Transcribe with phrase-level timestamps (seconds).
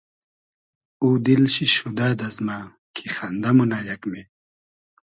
[1.01, 2.57] او دیل شی شودۂ دئزمۂ
[2.95, 4.23] کی خئندۂ مونۂ یئگمې